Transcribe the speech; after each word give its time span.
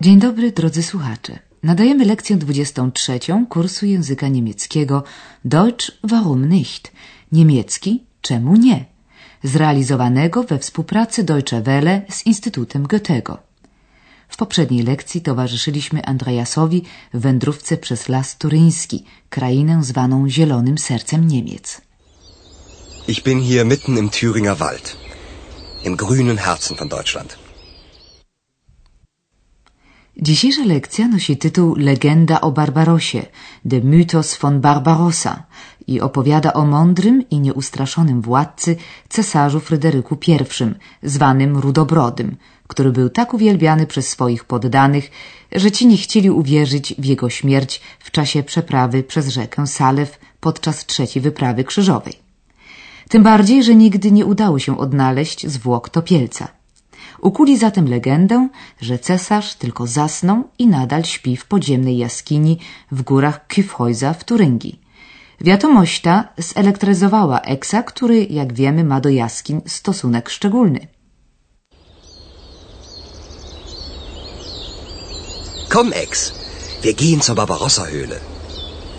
Dzień 0.00 0.18
dobry, 0.18 0.52
drodzy 0.52 0.82
słuchacze. 0.82 1.38
Nadajemy 1.62 2.04
lekcję 2.04 2.36
23 2.36 3.20
kursu 3.50 3.86
języka 3.86 4.28
niemieckiego 4.28 5.04
Deutsch 5.44 5.90
warum 6.04 6.48
nicht? 6.48 6.92
Niemiecki 7.32 8.04
czemu 8.20 8.56
nie? 8.56 8.84
Zrealizowanego 9.44 10.42
we 10.42 10.58
współpracy 10.58 11.24
Deutsche 11.24 11.62
Welle 11.62 12.02
z 12.10 12.26
Instytutem 12.26 12.86
Goethego. 12.86 13.38
W 14.28 14.36
poprzedniej 14.36 14.82
lekcji 14.82 15.20
towarzyszyliśmy 15.20 16.04
Andreasowi 16.04 16.82
w 17.14 17.20
wędrówce 17.20 17.76
przez 17.76 18.08
las 18.08 18.36
turyński, 18.38 19.04
krainę 19.30 19.84
zwaną 19.84 20.28
Zielonym 20.28 20.78
Sercem 20.78 21.28
Niemiec. 21.28 21.80
Ich 23.08 23.22
bin 23.22 23.40
hier 23.40 23.66
mitten 23.66 23.98
im 23.98 24.10
Thüringer 24.10 24.56
Wald, 24.58 24.96
im 25.84 25.96
grünen 25.96 26.36
Herzen 26.36 26.76
von 26.76 26.88
Deutschland. 26.88 27.45
Dzisiejsza 30.22 30.64
lekcja 30.64 31.08
nosi 31.08 31.36
tytuł 31.36 31.74
Legenda 31.76 32.40
o 32.40 32.52
Barbarosie, 32.52 33.26
The 33.70 33.80
Mythos 33.80 34.36
von 34.36 34.60
Barbarossa 34.60 35.42
i 35.86 36.00
opowiada 36.00 36.52
o 36.52 36.66
mądrym 36.66 37.28
i 37.30 37.40
nieustraszonym 37.40 38.22
władcy 38.22 38.76
cesarzu 39.08 39.60
Fryderyku 39.60 40.18
I, 40.28 40.36
zwanym 41.02 41.56
Rudobrodym, 41.56 42.36
który 42.66 42.92
był 42.92 43.08
tak 43.08 43.34
uwielbiany 43.34 43.86
przez 43.86 44.08
swoich 44.08 44.44
poddanych, 44.44 45.10
że 45.52 45.70
ci 45.70 45.86
nie 45.86 45.96
chcieli 45.96 46.30
uwierzyć 46.30 46.94
w 46.98 47.04
jego 47.04 47.30
śmierć 47.30 47.80
w 47.98 48.10
czasie 48.10 48.42
przeprawy 48.42 49.02
przez 49.02 49.28
rzekę 49.28 49.66
Salew 49.66 50.18
podczas 50.40 50.86
trzeciej 50.86 51.22
wyprawy 51.22 51.64
krzyżowej. 51.64 52.14
Tym 53.08 53.22
bardziej, 53.22 53.64
że 53.64 53.74
nigdy 53.74 54.12
nie 54.12 54.26
udało 54.26 54.58
się 54.58 54.78
odnaleźć 54.78 55.46
zwłok 55.46 55.88
topielca. 55.88 56.48
Ukuli 57.20 57.58
zatem 57.58 57.88
legendę, 57.88 58.48
że 58.80 58.98
cesarz 58.98 59.54
tylko 59.54 59.86
zasnął 59.86 60.44
i 60.58 60.66
nadal 60.66 61.04
śpi 61.04 61.36
w 61.36 61.46
podziemnej 61.46 61.98
jaskini 61.98 62.58
w 62.90 63.02
górach 63.02 63.46
Kyffhäuser 63.48 64.14
w 64.14 64.24
Turyngii. 64.24 64.80
Wiadomość 65.40 66.00
ta 66.00 66.28
zelektryzowała 66.38 67.40
Eksa, 67.40 67.82
który, 67.82 68.24
jak 68.24 68.52
wiemy, 68.52 68.84
ma 68.84 69.00
do 69.00 69.08
jaskiń 69.08 69.60
stosunek 69.66 70.30
szczególny. 70.30 70.86
Komm, 75.68 75.92
Ex, 75.92 76.32
wir 76.82 76.94
gehen 76.94 77.22
zur 77.22 77.36
Barbarossa-Höhle. 77.36 78.16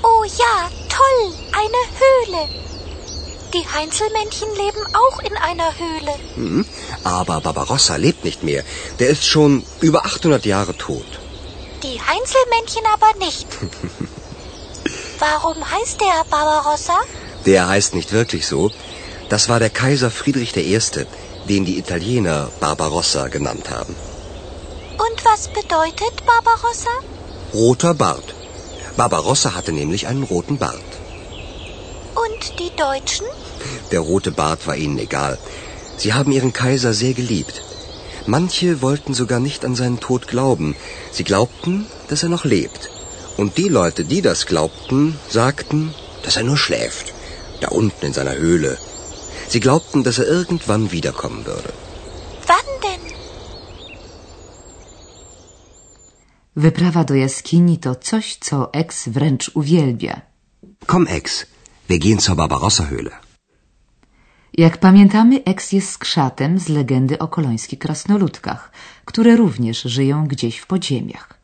Oh 0.03 0.25
ja, 0.39 0.69
toll, 0.89 1.33
eine 1.53 1.81
Höhle. 1.99 2.67
Die 3.53 3.65
Heinzelmännchen 3.65 4.49
leben 4.55 4.83
auch 4.93 5.19
in 5.19 5.37
einer 5.37 5.71
Höhle. 5.79 6.13
Hm, 6.35 6.65
aber 7.03 7.39
Barbarossa 7.39 7.95
lebt 7.95 8.25
nicht 8.25 8.43
mehr. 8.43 8.63
Der 8.99 9.07
ist 9.07 9.25
schon 9.25 9.63
über 9.79 10.05
800 10.05 10.45
Jahre 10.45 10.75
tot. 10.75 11.05
Die 11.83 11.99
Heinzelmännchen 12.09 12.83
aber 12.93 13.25
nicht. 13.25 13.47
Warum 15.19 15.57
heißt 15.71 16.01
der 16.01 16.25
Barbarossa? 16.29 16.99
Der 17.45 17.67
heißt 17.67 17.95
nicht 17.95 18.11
wirklich 18.11 18.45
so. 18.45 18.71
Das 19.29 19.47
war 19.49 19.59
der 19.59 19.69
Kaiser 19.69 20.11
Friedrich 20.11 20.55
I., 20.57 20.79
den 21.47 21.63
die 21.65 21.77
Italiener 21.77 22.49
Barbarossa 22.59 23.29
genannt 23.29 23.69
haben. 23.69 23.95
Und 25.05 25.25
was 25.25 25.47
bedeutet 25.47 26.25
Barbarossa? 26.25 26.89
Roter 27.53 27.93
Bart. 27.93 28.33
Barbarossa 28.97 29.53
hatte 29.53 29.71
nämlich 29.71 30.07
einen 30.07 30.23
roten 30.23 30.57
Bart. 30.57 30.91
Und 32.37 32.59
die 32.59 32.75
Deutschen? 32.75 33.25
Der 33.91 33.99
rote 33.99 34.31
Bart 34.31 34.67
war 34.67 34.75
ihnen 34.75 34.99
egal. 34.99 35.39
Sie 35.97 36.13
haben 36.13 36.31
ihren 36.31 36.53
Kaiser 36.53 36.93
sehr 36.93 37.13
geliebt. 37.13 37.63
Manche 38.27 38.81
wollten 38.81 39.13
sogar 39.15 39.39
nicht 39.39 39.65
an 39.65 39.75
seinen 39.75 39.99
Tod 39.99 40.27
glauben. 40.27 40.75
Sie 41.11 41.23
glaubten, 41.23 41.87
dass 42.09 42.23
er 42.23 42.29
noch 42.29 42.45
lebt. 42.45 42.89
Und 43.37 43.57
die 43.57 43.69
Leute, 43.69 44.05
die 44.05 44.21
das 44.21 44.45
glaubten, 44.45 45.17
sagten, 45.29 45.93
dass 46.23 46.37
er 46.37 46.43
nur 46.43 46.57
schläft, 46.57 47.13
da 47.61 47.69
unten 47.69 48.05
in 48.05 48.13
seiner 48.13 48.35
Höhle. 48.35 48.77
Sie 49.47 49.59
glaubten, 49.59 50.03
dass 50.03 50.19
er 50.19 50.27
irgendwann 50.27 50.91
wiederkommen 50.91 51.45
würde. 51.45 51.73
Wann 52.45 52.69
denn? 52.85 53.05
Wyprawa 56.53 57.03
do 57.03 57.13
jaskini 57.13 57.77
to 57.77 57.95
coś, 57.95 58.39
co 58.49 58.69
Ex 58.73 59.13
wręcz 59.13 59.51
uwielbia. 59.55 60.21
Komm, 60.85 61.07
Ex, 61.07 61.45
wir 61.87 61.99
gehen 61.99 62.19
zur 62.19 62.35
Barbarossa-Höhle. 62.35 63.11
Jak 64.57 64.77
pamiętamy, 64.77 65.43
Eks 65.43 65.71
jest 65.71 65.89
skrzatem 65.89 66.59
z 66.59 66.69
legendy 66.69 67.19
o 67.19 67.27
kolońskich 67.27 67.79
krasnoludkach, 67.79 68.71
które 69.05 69.35
również 69.35 69.81
żyją 69.81 70.27
gdzieś 70.27 70.57
w 70.57 70.67
podziemiach. 70.67 71.39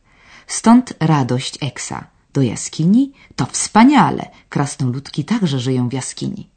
Stąd 0.48 0.94
radość 1.00 1.58
Eksa. 1.62 2.08
Do 2.34 2.42
jaskini? 2.42 3.14
To 3.36 3.46
wspaniale. 3.46 4.26
Krasnoludki 4.50 5.26
także 5.26 5.60
żyją 5.60 5.90
w 5.90 5.94
jaskini. 5.94 6.50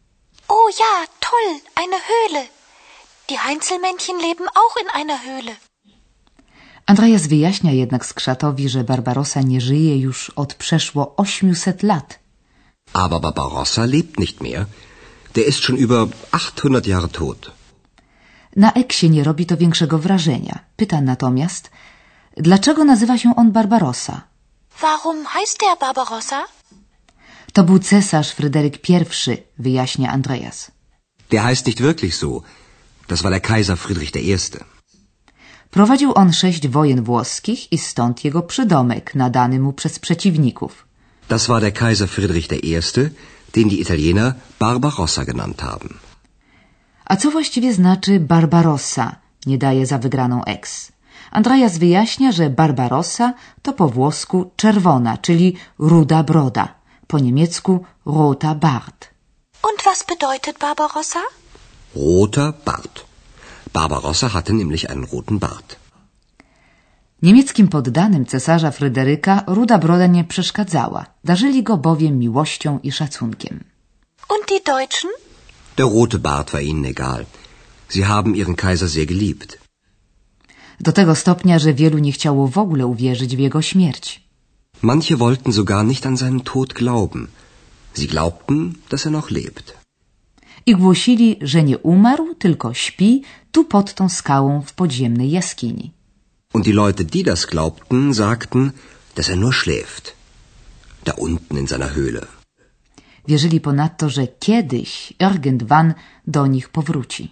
Oh 0.49 0.71
ja, 0.81 1.07
toll, 1.21 1.61
eine 1.75 1.99
Höhle. 2.09 2.43
Die 3.29 3.39
Heinzelmännchen 3.39 4.19
leben 4.21 4.47
auch 4.55 4.77
in 4.83 4.89
einer 5.01 5.21
Höhle. 5.27 5.57
Andreas 6.87 7.27
wyjaśnia 7.27 7.73
jednak 7.73 8.07
skrzatowi, 8.07 8.69
że 8.69 8.85
Barbarossa 8.85 9.41
nie 9.43 9.61
żyje 9.61 9.99
już 9.99 10.31
od 10.31 10.55
przeszło 10.55 11.17
800 11.17 11.83
lat. 11.83 12.26
Aber 13.05 13.19
Barbarossa 13.21 13.85
lebt 13.85 14.15
nicht 14.25 14.39
mehr. 14.47 14.63
Der 15.37 15.45
ist 15.51 15.61
schon 15.65 15.77
über 15.77 16.09
800 16.33 16.87
Jahre 16.87 17.11
tot. 17.23 17.41
Na 18.57 18.73
Eksie 18.73 19.11
nie 19.11 19.25
robi 19.25 19.47
to 19.47 19.57
większego 19.57 19.99
wrażenia. 19.99 20.59
Pyta 20.77 21.01
natomiast, 21.01 21.71
dlaczego 22.37 22.85
nazywa 22.85 23.19
się 23.19 23.37
on 23.37 23.53
Barbarossa? 23.53 24.23
Warum 24.81 25.27
heißt 25.27 25.59
der 25.61 25.79
Barbarossa? 25.81 26.45
To 27.53 27.65
był 27.65 27.79
cesarz 27.79 28.31
Fryderyk 28.31 28.91
I, 28.91 29.05
wyjaśnia 29.59 30.11
Andreas. 30.13 30.71
Der 31.31 31.45
heißt 31.45 31.67
nicht 31.67 31.81
wirklich 31.81 32.17
so. 32.17 32.43
Das 33.09 33.23
war 33.23 33.31
der 33.31 33.41
Kaiser 33.41 33.77
Friedrich 33.77 34.17
I. 34.17 34.37
Prowadził 35.71 36.13
on 36.15 36.33
sześć 36.33 36.69
wojen 36.69 37.03
włoskich 37.03 37.73
i 37.73 37.79
stąd 37.79 38.25
jego 38.25 38.43
przydomek 38.43 39.15
nadany 39.15 39.61
mu 39.61 39.73
przez 39.73 39.99
przeciwników. 39.99 40.86
Das 41.29 41.49
war 41.49 41.61
der 41.61 41.73
Kaiser 41.73 42.09
Friedrich 42.09 42.51
I., 42.53 42.81
den 43.55 43.69
die 43.69 43.81
Italiener 43.81 44.37
Barbarossa 44.59 45.25
genannt 45.25 45.63
haben. 45.63 45.99
A 47.05 47.17
co 47.17 47.31
właściwie 47.31 47.75
znaczy 47.75 48.21
Barbarossa? 48.21 49.17
Nie 49.47 49.59
daje 49.59 49.87
za 49.87 49.99
wygraną 49.99 50.45
ex. 50.45 50.93
Andreas 51.31 51.79
wyjaśnia, 51.79 52.33
że 52.33 52.51
Barbarossa 52.51 53.35
to 53.63 53.73
po 53.73 53.89
włosku 53.89 54.51
czerwona, 54.57 55.19
czyli 55.19 55.57
ruda 55.79 56.23
broda. 56.23 56.75
Po 57.07 57.19
niemiecku 57.19 57.85
rota 58.07 58.55
Bart. 58.55 59.11
Und 59.63 59.83
was 59.85 60.05
bedeutet 60.09 60.59
Barbarossa? 60.59 61.21
Roter 61.95 62.53
Bart. 62.65 63.05
Barbarossa 63.73 64.29
hatte 64.29 64.53
nämlich 64.53 64.91
einen 64.91 65.05
roten 65.05 65.39
Bart. 65.39 65.77
Niemieckim 67.23 67.69
poddanym 67.69 68.27
cesarza 68.27 68.71
Fryderyka 68.71 69.45
ruda 69.47 69.79
broda 69.79 70.07
nie 70.07 70.25
przeszkadzała. 70.25 71.07
Darzyli 71.25 71.63
go 71.63 71.77
bowiem 71.77 72.19
miłością 72.19 72.79
i 72.83 72.93
szacunkiem. 72.93 73.65
Und 74.29 74.49
die 74.49 74.61
Deutschen? 74.61 75.11
Der 75.77 75.87
rote 75.87 76.19
Bart 76.19 76.51
war 76.51 76.63
ihnen 76.63 76.85
egal. 76.85 77.25
Sie 77.89 78.05
haben 78.05 78.37
ihren 78.37 78.57
Kaiser 78.57 78.89
sehr 78.89 79.07
geliebt. 79.07 79.59
Do 80.81 80.93
tego 80.93 81.15
stopnia, 81.15 81.59
że 81.59 81.75
wielu 81.75 81.99
nie 81.99 82.13
chciało 82.13 82.49
w 82.49 82.59
ogóle 82.59 82.87
uwierzyć 82.87 83.37
w 83.37 83.39
jego 83.39 83.63
śmierć. 83.63 84.21
Manche 84.83 85.17
wollten 85.17 85.53
sogar 85.53 85.85
nicht 85.85 86.07
an 86.07 86.17
seinen 86.17 86.41
Tod 86.41 86.73
glauben. 86.73 87.27
Sie 87.95 88.07
glaubten, 88.07 88.73
dass 88.91 89.07
er 89.07 89.13
noch 89.13 89.31
lebt. 89.31 89.77
I 90.67 90.77
głosili, 90.77 91.37
że 91.41 91.63
nie 91.63 91.79
umarł, 91.79 92.35
tylko 92.35 92.75
śpi 92.75 93.23
tu 93.53 93.65
pod 93.65 93.95
tą 93.95 94.09
skałą 94.09 94.61
w 94.61 94.73
podziemnej 94.73 95.31
jaskini. 95.31 95.96
Und 96.57 96.65
die 96.65 96.79
Leute, 96.85 97.05
die 97.05 97.23
das 97.23 97.43
glaubten, 97.53 98.03
sagten, 98.25 98.63
dass 99.17 99.29
er 99.33 99.39
nur 99.45 99.53
schläft. 99.53 100.05
Da 101.07 101.13
unten 101.29 101.55
in 101.63 101.67
seiner 101.73 101.91
Höhle. 101.97 102.23
Wierzyli 103.29 103.61
ponadto, 103.61 104.09
że 104.09 104.27
kiedyś 104.27 105.15
irgendwann 105.27 105.95
do 106.27 106.47
nich 106.47 106.69
powróci. 106.69 107.25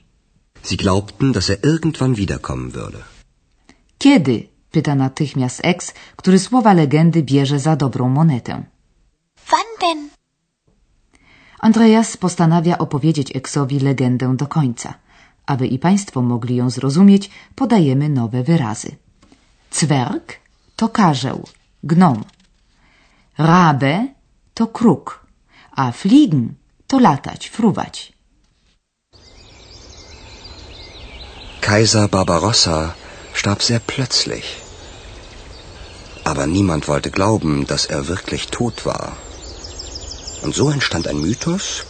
Sie 0.63 0.77
glaubten, 0.77 1.33
dass 1.33 1.51
er 1.51 1.59
irgendwann 1.65 2.15
wiederkommen 2.15 2.71
würde. 2.73 3.01
Kiedy? 3.99 4.49
pyta 4.71 4.95
natychmiast 4.95 5.61
Ex, 5.63 5.95
który 6.17 6.39
słowa 6.39 6.73
legendy 6.73 7.23
bierze 7.23 7.59
za 7.59 7.77
dobrą 7.77 8.09
monetę. 8.09 8.65
Wann 9.51 9.71
denn? 9.81 10.09
Andreas 11.59 12.17
postanawia 12.17 12.79
opowiedzieć 12.79 13.37
Exowi 13.37 13.81
legendę 13.81 14.37
do 14.37 14.47
końca. 14.47 14.95
Aby 15.47 15.67
i 15.67 15.79
państwo 15.79 16.23
mogli 16.23 16.57
ją 16.57 16.71
zrozumieć, 16.71 17.31
podajemy 17.55 18.09
nowe 18.09 18.43
wyrazy. 18.43 19.04
Zwerg 19.75 20.41
to 20.77 20.89
karzeł, 20.89 21.49
gnom. 21.83 22.25
Rabe 23.39 24.09
to 24.55 24.67
kruk, 24.67 25.27
a 25.77 25.93
fliegen 25.93 26.55
to 26.87 26.99
latać, 26.99 27.51
fruwać. 27.51 28.13
Kaiser 31.61 32.09
Barbarossa 32.09 32.95
starb 33.33 33.63
sehr 33.63 33.81
plötzlich. 33.81 34.45
Aber 36.25 36.47
niemand 36.47 36.89
wollte 36.89 37.11
glauben, 37.11 37.67
dass 37.67 37.87
er 37.87 38.09
wirklich 38.09 38.47
tot 38.47 38.87
war. 38.87 39.17
Und 40.43 40.55
so 40.55 40.71
entstand 40.71 41.09
ein 41.09 41.21
Mythos, 41.21 41.85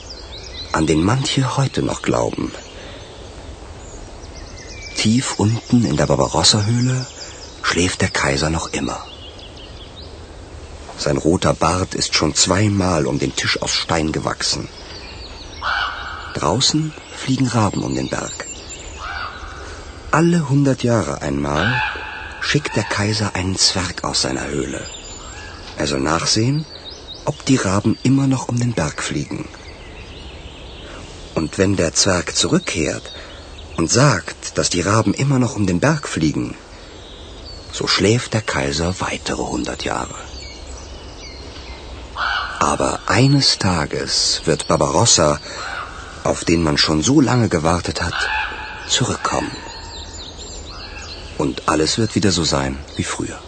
an 0.72 0.86
den 0.86 1.02
manche 1.04 1.56
heute 1.56 1.82
noch 1.82 2.02
glauben. 2.02 2.50
Tief 4.96 5.34
unten 5.38 5.84
in 5.84 5.96
der 5.96 6.06
Barbarossa-Höhle 6.06 7.06
schläft 7.64 8.02
der 8.02 8.10
Kaiser 8.10 8.50
noch 8.50 8.68
immer. 8.72 9.00
Sein 10.96 11.16
roter 11.16 11.54
Bart 11.54 11.94
ist 11.94 12.14
schon 12.14 12.34
zweimal 12.34 13.06
um 13.06 13.18
den 13.18 13.34
Tisch 13.34 13.60
aus 13.60 13.72
Stein 13.72 14.12
gewachsen. 14.12 14.68
Draußen 16.34 16.92
fliegen 17.16 17.48
Raben 17.48 17.82
um 17.82 17.94
den 17.94 18.08
Berg. 18.08 18.46
Alle 20.10 20.48
hundert 20.48 20.84
Jahre 20.84 21.22
einmal 21.22 21.82
schickt 22.40 22.76
der 22.76 22.84
Kaiser 22.84 23.34
einen 23.34 23.56
Zwerg 23.56 24.04
aus 24.04 24.22
seiner 24.22 24.46
Höhle. 24.46 24.86
Er 25.76 25.86
soll 25.86 26.00
nachsehen, 26.00 26.66
ob 27.24 27.44
die 27.46 27.56
Raben 27.56 27.98
immer 28.02 28.26
noch 28.26 28.48
um 28.48 28.58
den 28.60 28.74
Berg 28.74 29.02
fliegen. 29.02 29.48
Und 31.34 31.58
wenn 31.58 31.74
der 31.76 31.94
Zwerg 31.94 32.36
zurückkehrt 32.36 33.10
und 33.76 33.90
sagt, 33.90 34.56
dass 34.56 34.70
die 34.70 34.82
Raben 34.82 35.14
immer 35.14 35.40
noch 35.40 35.56
um 35.56 35.66
den 35.66 35.80
Berg 35.80 36.06
fliegen, 36.06 36.54
so 37.78 37.86
schläft 37.94 38.30
der 38.34 38.44
Kaiser 38.54 38.88
weitere 39.00 39.44
hundert 39.54 39.82
Jahre. 39.84 40.18
Aber 42.72 42.90
eines 43.06 43.48
Tages 43.58 44.42
wird 44.44 44.68
Barbarossa, 44.68 45.40
auf 46.30 46.44
den 46.44 46.62
man 46.62 46.78
schon 46.78 47.02
so 47.02 47.20
lange 47.20 47.48
gewartet 47.48 47.98
hat, 48.06 48.18
zurückkommen. 48.88 49.56
Und 51.36 51.68
alles 51.68 51.98
wird 51.98 52.14
wieder 52.14 52.32
so 52.38 52.44
sein 52.44 52.78
wie 52.96 53.08
früher. 53.14 53.38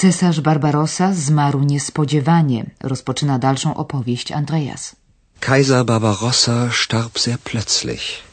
Cesarz 0.00 0.40
Barbarossa 0.40 1.14
zmarł 1.14 1.60
niespodziewanie, 1.60 2.70
rozpoczyna 2.82 3.38
dalszą 3.38 3.74
opowieść 3.74 4.32
Andreas. 4.32 4.96
Kaiser 5.40 5.84
Barbarossa 5.84 6.70
starb 6.70 7.18
sehr 7.18 7.38
plötzlich. 7.38 8.29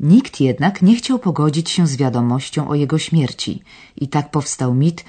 Nikt 0.00 0.40
jednak 0.40 0.82
nie 0.82 0.96
chciał 0.96 1.18
pogodzić 1.18 1.70
się 1.70 1.86
z 1.86 1.96
wiadomością 1.96 2.68
o 2.68 2.74
jego 2.74 2.98
śmierci 2.98 3.62
i 3.96 4.08
tak 4.08 4.30
powstał 4.30 4.74
mit, 4.74 5.04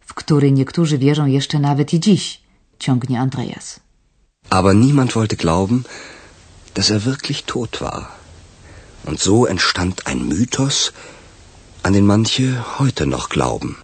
w 0.00 0.14
który 0.14 0.52
niektórzy 0.52 0.98
wierzą 0.98 1.26
jeszcze 1.26 1.58
nawet 1.58 1.94
i 1.94 2.00
dziś, 2.00 2.40
ciągnie 2.78 3.20
Andreas. 3.20 3.80
Aber 4.50 4.76
niemand 4.76 5.12
wollte 5.12 5.36
glauben, 5.36 5.82
dass 6.74 6.90
er 6.90 7.00
wirklich 7.00 7.42
tot 7.42 7.78
war. 7.80 8.08
Und 9.06 9.20
so 9.20 9.48
entstand 9.48 10.06
ein 10.06 10.28
Mythos, 10.28 10.92
an 11.82 11.92
den 11.92 12.06
manche 12.06 12.62
heute 12.78 13.06
noch 13.06 13.28
glauben. 13.28 13.74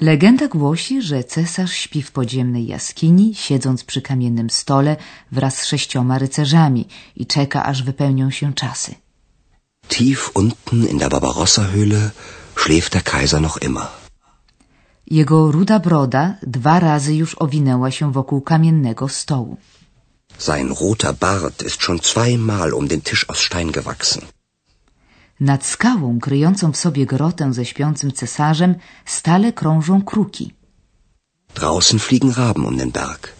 Legenda 0.00 0.48
głosi, 0.48 1.02
że 1.02 1.24
cesarz 1.24 1.72
śpi 1.72 2.02
w 2.02 2.12
podziemnej 2.12 2.66
jaskini, 2.66 3.34
siedząc 3.34 3.84
przy 3.84 4.02
kamiennym 4.02 4.50
stole 4.50 4.96
wraz 5.32 5.58
z 5.58 5.66
sześcioma 5.66 6.18
rycerzami 6.18 6.88
i 7.16 7.26
czeka, 7.26 7.64
aż 7.64 7.82
wypełnią 7.82 8.30
się 8.30 8.54
czasy. 8.54 8.94
Tief 9.88 10.30
unten 10.34 10.86
in 10.86 10.98
der 10.98 11.10
Barbarossa-Höhle 11.14 12.12
schläft 12.56 12.94
der 12.94 13.02
Kaiser 13.02 13.40
noch 13.40 13.56
immer. 13.68 13.88
Jego 15.06 15.50
ruda 15.50 15.78
broda 15.78 16.34
dwa 16.42 16.80
razy 16.80 17.14
już 17.14 17.34
owinęła 17.34 17.90
się 17.90 18.12
wokół 18.12 18.40
kamiennego 18.40 19.08
stołu. 19.08 19.56
Sein 20.38 20.68
roter 20.80 21.14
Bart 21.14 21.62
ist 21.62 21.82
schon 21.82 21.98
zweimal 21.98 22.74
um 22.74 22.88
den 22.88 23.02
Tisch 23.02 23.24
aus 23.28 23.38
Stein 23.38 23.72
gewachsen. 23.72 24.22
Nad 25.40 25.66
skałą, 25.66 26.18
kryjącą 26.20 26.72
w 26.72 26.76
sobie 26.76 27.06
grotę 27.06 27.52
ze 27.52 27.64
śpiącym 27.64 28.12
cesarzem, 28.12 28.74
stale 29.06 29.52
krążą 29.52 30.02
kruki. 30.02 30.54
Draußen 31.54 31.98
fliegen 31.98 32.30
Raben 32.30 32.64
um 32.64 32.76
den 32.76 32.90
Berg. 32.90 33.32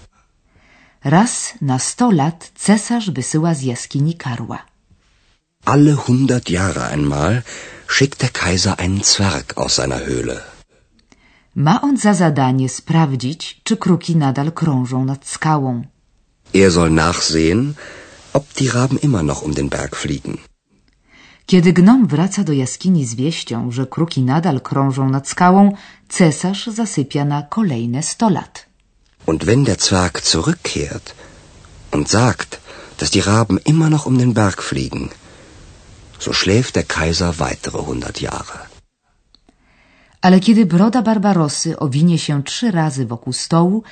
Raz 1.04 1.54
na 1.60 1.78
sto 1.78 2.10
lat 2.10 2.50
cesarz 2.54 3.10
wysyła 3.10 3.54
z 3.54 3.62
jaskini 3.62 4.14
karła. 4.14 4.67
Alle 5.64 5.94
hundert 6.08 6.50
Jahre 6.50 6.84
einmal 6.86 7.44
schickt 7.86 8.22
der 8.22 8.30
Kaiser 8.30 8.78
einen 8.78 9.02
Zwerg 9.02 9.56
aus 9.56 9.76
seiner 9.76 10.00
Höhle. 10.06 10.42
Ma 11.54 11.80
on 11.82 11.96
za 11.96 12.14
zadanie 12.14 12.68
sprawdzić, 12.68 13.60
czy 13.64 13.76
kruki 13.76 14.16
nadal 14.16 14.52
krążą 14.52 15.04
nad 15.04 15.26
skałą. 15.26 15.82
Er 16.54 16.70
soll 16.72 16.90
nachsehen, 16.90 17.74
ob 18.32 18.54
die 18.54 18.70
Raben 18.70 18.98
immer 18.98 19.24
noch 19.24 19.42
um 19.42 19.54
den 19.54 19.68
Berg 19.68 19.96
fliegen. 19.96 20.38
Kiedy 21.46 21.72
gnom 21.72 22.06
wraca 22.06 22.44
do 22.44 22.52
jaskini 22.52 23.06
z 23.06 23.14
wieścią, 23.14 23.70
że 23.70 23.86
kruki 23.86 24.22
nadal 24.22 24.60
krążą 24.60 25.10
nad 25.10 25.28
skałą, 25.28 25.72
cesarz 26.08 26.66
zasypia 26.66 27.24
na 27.24 27.42
kolejne 27.42 28.02
sto 28.02 28.28
lat. 28.28 28.66
Und 29.26 29.44
wenn 29.44 29.64
der 29.64 29.78
Zwerg 29.78 30.22
zurückkehrt 30.22 31.14
und 31.90 32.08
sagt, 32.08 32.60
dass 32.98 33.10
die 33.10 33.20
Raben 33.20 33.58
immer 33.64 33.90
noch 33.90 34.06
um 34.06 34.18
den 34.18 34.32
Berg 34.34 34.62
fliegen, 34.62 35.10
so 36.18 36.32
schläft 36.32 36.74
der 36.74 36.84
Kaiser 36.84 37.38
weitere 37.38 37.78
hundert 37.78 38.20
Jahre. 38.20 38.60
Ale 40.20 40.40
kiedy 40.40 40.66
broda 40.66 41.02
Barbarosy 41.02 41.78
owinie 41.78 42.18
się 42.18 42.42
trzy 42.42 42.70
razy 42.70 43.06
wokół 43.06 43.32
stołu, 43.32 43.82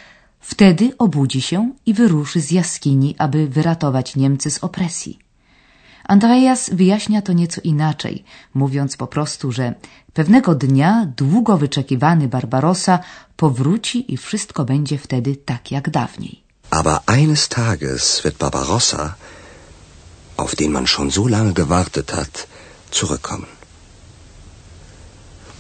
wtedy 0.41 0.93
obudzi 0.99 1.43
się 1.43 1.71
i 1.87 1.95
wyruszy 1.95 2.41
z 2.41 2.51
jaskini, 2.51 3.15
aby 3.19 3.49
wyratować 3.49 4.17
Niemcy 4.17 4.51
z 4.51 4.59
opresji. 4.59 5.19
Andreas 6.09 6.71
wyjaśnia 6.71 7.23
to 7.23 7.33
nieco 7.33 7.61
inaczej, 7.65 8.25
mówiąc 8.55 8.97
po 8.97 9.07
prostu, 9.07 9.53
że 9.53 9.75
pewnego 10.13 10.55
dnia 10.55 11.07
długo 11.17 11.59
wyczekiwany 11.59 12.29
Barbarossa 12.29 12.99
powróci 13.37 14.13
i 14.13 14.17
wszystko 14.17 14.65
będzie 14.65 14.99
wtedy 14.99 15.37
tak 15.37 15.71
jak 15.71 15.91
dawniej. 15.91 16.43
Aber 16.71 17.01
eines 17.07 17.49
Tages 17.49 18.23
wird 18.23 18.37
Barbarossa, 18.39 19.15
auf 20.37 20.55
den 20.55 20.73
man 20.73 20.87
schon 20.87 21.11
so 21.11 21.27
lange 21.29 21.53
gewartet 21.55 22.13
hat, 22.13 22.49
zurückkommen. 22.91 23.49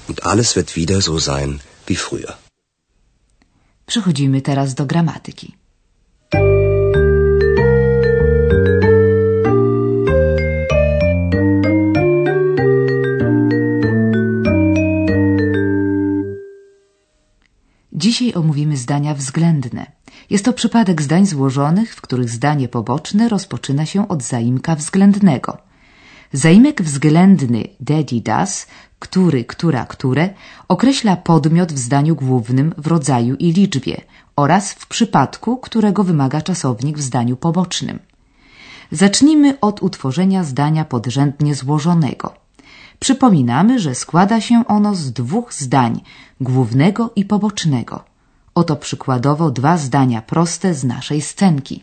Und 0.08 0.24
alles 0.24 0.56
wird 0.56 0.76
wieder 0.76 1.00
so 1.00 1.18
sein 1.18 1.60
wie 1.86 1.96
früher. 1.96 2.38
Przechodzimy 3.86 4.42
teraz 4.42 4.74
do 4.74 4.86
gramatyki. 4.86 5.54
Dzisiaj 17.92 18.34
omówimy 18.34 18.76
zdania 18.76 19.14
względne. 19.14 19.95
Jest 20.30 20.44
to 20.44 20.52
przypadek 20.52 21.02
zdań 21.02 21.26
złożonych, 21.26 21.94
w 21.94 22.00
których 22.00 22.30
zdanie 22.30 22.68
poboczne 22.68 23.28
rozpoczyna 23.28 23.86
się 23.86 24.08
od 24.08 24.22
zaimka 24.22 24.74
względnego. 24.74 25.58
Zaimek 26.32 26.82
względny 26.82 27.64
dedi 27.80 28.22
das, 28.22 28.66
który, 28.98 29.44
która, 29.44 29.84
które 29.86 30.30
określa 30.68 31.16
podmiot 31.16 31.72
w 31.72 31.78
zdaniu 31.78 32.16
głównym 32.16 32.74
w 32.78 32.86
rodzaju 32.86 33.34
i 33.36 33.52
liczbie 33.52 34.00
oraz 34.36 34.72
w 34.72 34.86
przypadku, 34.86 35.56
którego 35.56 36.04
wymaga 36.04 36.40
czasownik 36.40 36.98
w 36.98 37.02
zdaniu 37.02 37.36
pobocznym. 37.36 37.98
Zacznijmy 38.92 39.60
od 39.60 39.82
utworzenia 39.82 40.44
zdania 40.44 40.84
podrzędnie 40.84 41.54
złożonego. 41.54 42.34
Przypominamy, 42.98 43.78
że 43.78 43.94
składa 43.94 44.40
się 44.40 44.64
ono 44.66 44.94
z 44.94 45.12
dwóch 45.12 45.54
zdań, 45.54 46.00
głównego 46.40 47.10
i 47.16 47.24
pobocznego. 47.24 48.15
Oto 48.60 48.76
przykładowo 48.76 49.50
dwa 49.50 49.74
zdania 49.78 50.20
proste 50.22 50.74
z 50.74 50.84
naszej 50.84 51.20
scenki. 51.30 51.76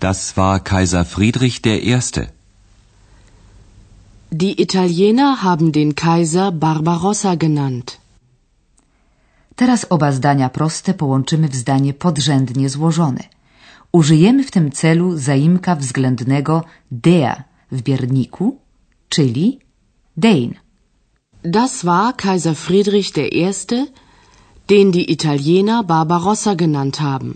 Das 0.00 0.32
war 0.32 0.62
Kaiser 0.62 1.06
Friedrich 1.06 1.60
der 1.60 1.78
Erste. 1.94 2.26
Die 4.32 4.52
Italiener 4.52 5.36
haben 5.36 5.72
den 5.72 5.94
Kaiser 5.94 6.52
Barbarossa 6.52 7.36
genannt. 7.36 7.88
Teraz 9.56 9.86
oba 9.90 10.12
zdania 10.12 10.48
proste 10.48 10.94
połączymy 10.94 11.48
w 11.48 11.56
zdanie 11.56 11.94
podrzędnie 11.94 12.68
złożone. 12.68 13.24
Użyjemy 13.92 14.44
w 14.44 14.50
tym 14.50 14.72
celu 14.72 15.18
zaimka 15.18 15.76
względnego 15.76 16.64
der 16.90 17.42
w 17.72 17.82
bierniku, 17.82 18.56
czyli 19.08 19.58
den. 20.16 20.54
Das 21.44 21.84
war 21.84 22.16
Kaiser 22.16 22.56
Friedrich 22.56 23.12
der 23.12 23.28
Erste, 23.34 23.86
den 24.72 24.90
die 24.92 25.06
Italiener 25.16 25.78
Barbarossa 25.82 26.52
genannt 26.54 26.96
haben. 27.00 27.32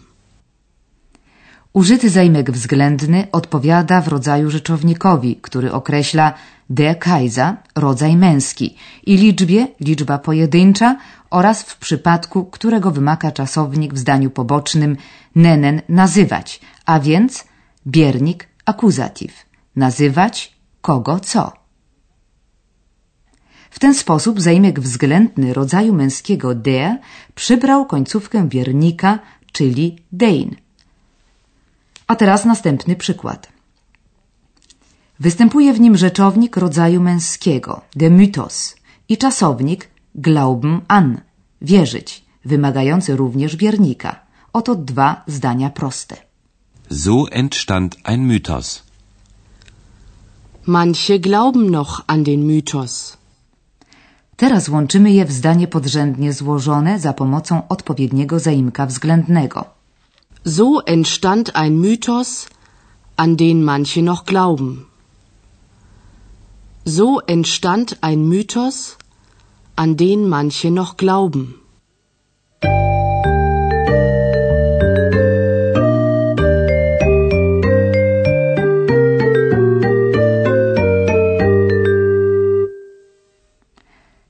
Użyty 1.73 2.11
zaimek 2.11 2.51
względny 2.51 3.29
odpowiada 3.33 4.01
w 4.01 4.09
rodzaju 4.09 4.51
rzeczownikowi, 4.51 5.37
który 5.37 5.73
określa 5.73 6.35
der 6.71 6.99
Kaiser, 6.99 7.57
rodzaj 7.75 8.17
męski, 8.17 8.77
i 9.07 9.17
liczbie, 9.17 9.69
liczba 9.81 10.19
pojedyncza 10.19 10.97
oraz 11.31 11.63
w 11.63 11.79
przypadku, 11.79 12.45
którego 12.45 12.91
wymaga 12.91 13.31
czasownik 13.33 13.95
w 13.95 13.99
zdaniu 13.99 14.31
pobocznym 14.31 14.97
nenen 15.35 15.83
nazywać, 15.89 16.61
a 16.87 17.01
więc 17.01 17.45
biernik 17.87 18.49
akuzatyw. 18.65 19.33
Nazywać 19.77 20.55
kogo 20.81 21.21
co. 21.21 21.66
W 23.77 23.79
ten 23.79 23.95
sposób 23.95 24.41
zaimek 24.41 24.81
względny 24.81 25.55
rodzaju 25.55 25.93
męskiego 25.95 26.55
der 26.55 26.99
przybrał 27.35 27.87
końcówkę 27.87 28.49
wiernika, 28.49 29.19
czyli 29.53 29.97
dein. 30.13 30.57
A 32.07 32.17
teraz 32.17 32.45
następny 32.45 32.97
przykład. 32.97 33.49
Występuje 35.21 35.73
w 35.73 35.81
nim 35.81 35.97
rzeczownik 35.97 36.57
rodzaju 36.57 37.01
męskiego, 37.03 37.81
de 37.97 38.11
mythos, 38.11 38.77
i 39.09 39.17
czasownik 39.19 39.89
glauben 40.15 40.81
an, 40.89 41.21
wierzyć, 41.63 42.25
wymagający 42.45 43.17
również 43.17 43.57
wiernika. 43.57 44.21
Oto 44.53 44.75
dwa 44.75 45.23
zdania 45.27 45.71
proste. 45.71 46.17
So 46.91 47.31
entstand 47.31 47.97
ein 48.05 48.27
Mythos. 48.27 48.83
Manche 50.67 51.19
glauben 51.19 51.71
noch 51.71 52.03
an 52.07 52.25
den 52.25 52.47
Mythos. 52.47 53.17
Teraz 54.37 54.69
łączymy 54.69 55.13
je 55.13 55.25
w 55.25 55.33
zdanie 55.33 55.69
podrzędnie 55.69 56.33
złożone 56.33 57.01
za 57.01 57.13
pomocą 57.13 57.69
odpowiedniego 57.69 58.39
zaimka 58.39 58.87
względnego. 58.87 59.65
So 60.45 60.87
entstand 60.87 61.51
ein 61.55 61.75
Mythos, 61.81 62.47
an 63.17 63.37
den 63.37 63.63
manche 63.63 64.03
noch 64.03 64.25
glauben. 64.25 64.85
So 66.85 67.21
entstand 67.27 67.97
ein 68.01 68.29
Mythos, 68.29 68.97
an 69.77 69.97
den 69.97 70.29
manche 70.29 70.71
noch 70.71 70.97
glauben. 70.97 71.55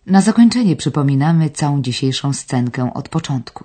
Na 0.06 0.20
zakończenie 0.20 0.76
przypominamy 0.76 1.50
całą 1.50 1.82
dzisiejszą 1.82 2.32
scenkę 2.32 2.94
od 2.94 3.08
początku. 3.08 3.64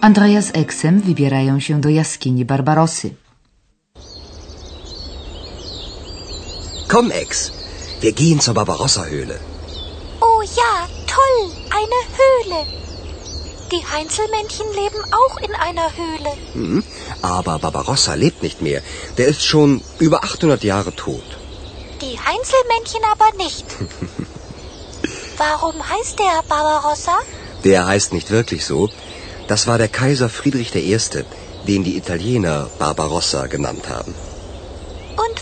Andrea 0.00 0.42
z 0.42 0.56
Eksem 0.56 1.00
wybierają 1.00 1.60
się 1.60 1.80
do 1.80 1.88
jaskini 1.88 2.44
Barbarosy. 2.44 3.29
Komm, 6.90 7.12
Ex, 7.12 7.52
wir 8.00 8.10
gehen 8.10 8.40
zur 8.40 8.54
Barbarossa-Höhle. 8.54 9.38
Oh 10.20 10.42
ja, 10.42 10.88
toll, 11.06 11.42
eine 11.80 11.98
Höhle. 12.20 12.66
Die 13.70 13.84
Heinzelmännchen 13.94 14.66
leben 14.74 15.02
auch 15.20 15.36
in 15.36 15.54
einer 15.54 15.88
Höhle. 15.96 16.32
Hm, 16.52 16.82
aber 17.22 17.60
Barbarossa 17.60 18.14
lebt 18.14 18.42
nicht 18.42 18.60
mehr. 18.60 18.82
Der 19.18 19.28
ist 19.28 19.44
schon 19.44 19.80
über 20.00 20.24
800 20.24 20.64
Jahre 20.64 20.92
tot. 20.92 21.22
Die 22.00 22.18
Heinzelmännchen 22.18 23.04
aber 23.12 23.36
nicht. 23.36 23.66
Warum 25.36 25.76
heißt 25.88 26.18
der 26.18 26.42
Barbarossa? 26.48 27.16
Der 27.62 27.86
heißt 27.86 28.12
nicht 28.12 28.32
wirklich 28.32 28.66
so. 28.66 28.88
Das 29.46 29.68
war 29.68 29.78
der 29.78 29.88
Kaiser 29.88 30.28
Friedrich 30.28 30.74
I., 30.74 30.98
den 31.68 31.84
die 31.84 31.96
Italiener 31.96 32.68
Barbarossa 32.80 33.46
genannt 33.46 33.88
haben. 33.88 34.12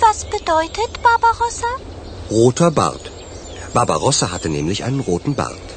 Was 0.00 0.24
bedeutet 0.24 1.02
Barbarossa? 1.02 1.70
Roter 2.30 2.70
Bart. 2.70 3.10
Barbarossa 3.74 4.30
hatte 4.30 4.48
nämlich 4.48 4.84
einen 4.84 5.00
roten 5.00 5.34
Bart. 5.34 5.68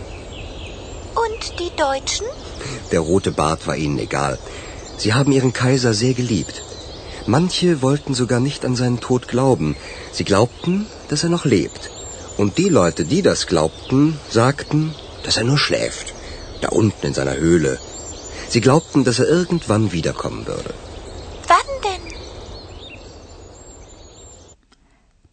Und 1.23 1.59
die 1.59 1.71
Deutschen? 1.75 2.27
Der 2.91 2.99
rote 2.99 3.31
Bart 3.31 3.65
war 3.67 3.75
ihnen 3.75 3.97
egal. 3.97 4.37
Sie 4.97 5.13
haben 5.15 5.31
ihren 5.31 5.53
Kaiser 5.53 5.93
sehr 5.93 6.13
geliebt. 6.13 6.61
Manche 7.25 7.81
wollten 7.81 8.13
sogar 8.13 8.39
nicht 8.39 8.63
an 8.63 8.75
seinen 8.75 8.99
Tod 8.99 9.27
glauben. 9.27 9.75
Sie 10.11 10.23
glaubten, 10.23 10.85
dass 11.09 11.23
er 11.23 11.29
noch 11.29 11.45
lebt. 11.45 11.89
Und 12.37 12.57
die 12.57 12.69
Leute, 12.69 13.05
die 13.05 13.21
das 13.21 13.47
glaubten, 13.47 14.19
sagten, 14.29 14.93
dass 15.23 15.37
er 15.37 15.43
nur 15.43 15.57
schläft. 15.57 16.13
Da 16.61 16.69
unten 16.69 17.07
in 17.07 17.13
seiner 17.13 17.35
Höhle. 17.35 17.79
Sie 18.49 18.61
glaubten, 18.61 19.03
dass 19.03 19.19
er 19.19 19.27
irgendwann 19.27 19.91
wiederkommen 19.91 20.45
würde. 20.45 20.73
Wann 21.47 21.69
denn? 21.85 22.13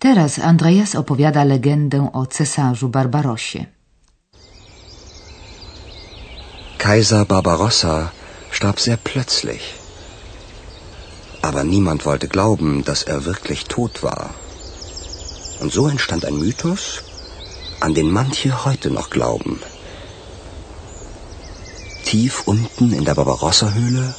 Teraz 0.08 0.38
Andreas 0.38 0.94
opowiada 0.94 1.44
legendę 1.44 2.10
o 2.12 2.26
cesarzu 2.26 2.88
Barbarosie. 2.88 3.66
Kaiser 6.78 7.26
Barbarossa 7.26 8.10
starb 8.50 8.80
sehr 8.80 8.96
plötzlich. 8.96 9.62
Aber 11.42 11.64
niemand 11.64 12.06
wollte 12.06 12.28
glauben, 12.28 12.84
dass 12.84 13.02
er 13.02 13.24
wirklich 13.24 13.64
tot 13.64 14.02
war. 14.02 14.30
Und 15.60 15.72
so 15.72 15.88
entstand 15.88 16.24
ein 16.24 16.38
Mythos, 16.38 17.02
an 17.80 17.92
den 17.94 18.10
manche 18.10 18.64
heute 18.64 18.90
noch 18.90 19.10
glauben. 19.10 19.60
Tief 22.04 22.34
unten 22.46 22.92
in 22.94 23.04
der 23.04 23.14
Barbarossa-Höhle 23.14 24.14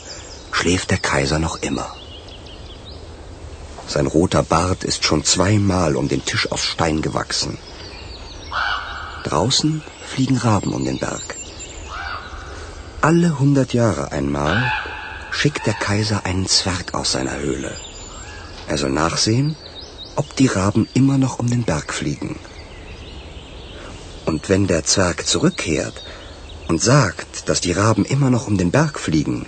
schläft 0.51 0.91
der 0.91 0.99
Kaiser 0.99 1.39
noch 1.39 1.57
immer. 1.63 1.98
Sein 3.89 4.05
roter 4.05 4.43
Bart 4.43 4.83
ist 4.83 5.03
schon 5.03 5.23
zweimal 5.23 5.95
um 5.95 6.07
den 6.07 6.23
Tisch 6.23 6.51
aus 6.51 6.63
Stein 6.63 7.01
gewachsen. 7.01 7.57
Draußen 9.23 9.81
fliegen 10.05 10.37
Raben 10.37 10.73
um 10.73 10.85
den 10.85 10.99
Berg. 10.99 11.35
Alle 13.01 13.39
hundert 13.39 13.73
Jahre 13.73 14.11
einmal 14.11 14.71
schickt 15.31 15.65
der 15.65 15.73
Kaiser 15.73 16.23
einen 16.23 16.45
Zwerg 16.45 16.93
aus 16.93 17.13
seiner 17.13 17.39
Höhle. 17.39 17.75
Er 18.67 18.77
soll 18.77 18.91
nachsehen, 18.91 19.55
ob 20.15 20.35
die 20.35 20.47
Raben 20.47 20.87
immer 20.93 21.17
noch 21.17 21.39
um 21.39 21.49
den 21.49 21.63
Berg 21.63 21.91
fliegen. 21.91 22.39
Und 24.25 24.49
wenn 24.49 24.67
der 24.67 24.83
Zwerg 24.83 25.25
zurückkehrt 25.25 26.03
und 26.67 26.79
sagt, 26.79 27.49
dass 27.49 27.59
die 27.59 27.71
Raben 27.71 28.05
immer 28.05 28.29
noch 28.29 28.45
um 28.45 28.55
den 28.59 28.69
Berg 28.69 28.99
fliegen, 28.99 29.47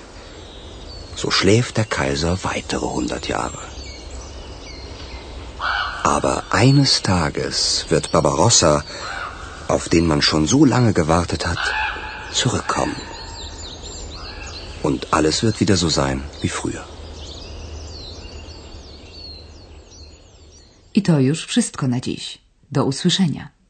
so 1.16 1.30
schläft 1.30 1.78
der 1.78 1.86
Kaiser 1.86 2.40
weitere 2.42 2.88
hundert 2.88 3.28
Jahre. 3.28 3.71
Aber 6.04 6.44
eines 6.50 7.02
Tages 7.02 7.86
wird 7.90 8.12
Barbarossa, 8.12 8.84
auf 9.68 9.88
den 9.90 10.08
man 10.08 10.22
schon 10.22 10.48
so 10.48 10.66
lange 10.66 10.94
gewartet 10.94 11.46
hat, 11.48 11.60
zurückkommen. 12.34 12.96
Und 14.84 15.14
alles 15.14 15.44
wird 15.44 15.60
wieder 15.60 15.78
so 15.78 15.90
sein 15.90 16.24
wie 16.42 16.50
früher. 16.50 16.84
I 20.94 21.02
to 21.02 21.20
już 21.20 21.46
wszystko 21.46 21.88
na 21.88 22.00
dziś. 22.00 22.38
Do 22.72 22.86
usłyszenia. 22.86 23.61